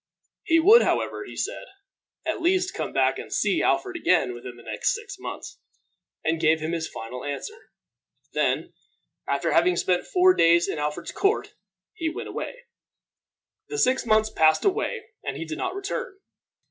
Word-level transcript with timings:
He 0.41 0.59
would, 0.59 0.81
however, 0.81 1.25
he 1.25 1.35
said, 1.35 1.65
at 2.25 2.41
least 2.41 2.73
come 2.73 2.91
back 2.91 3.19
and 3.19 3.31
see 3.31 3.61
Alfred 3.61 3.95
again 3.95 4.33
within 4.33 4.55
the 4.55 4.63
next 4.63 4.95
six 4.95 5.17
months, 5.19 5.59
and 6.23 6.39
give 6.39 6.59
him 6.59 6.71
his 6.71 6.89
final 6.89 7.23
answer. 7.23 7.69
Then, 8.33 8.73
after 9.27 9.51
having 9.51 9.75
spent 9.75 10.07
four 10.07 10.33
days 10.33 10.67
in 10.67 10.79
Alfred's 10.79 11.11
court, 11.11 11.53
he 11.93 12.09
went 12.09 12.29
away. 12.29 12.63
The 13.69 13.77
six 13.77 14.03
months 14.03 14.31
passed 14.31 14.65
away 14.65 15.03
and 15.23 15.37
he 15.37 15.45
did 15.45 15.59
not 15.59 15.75
return. 15.75 16.17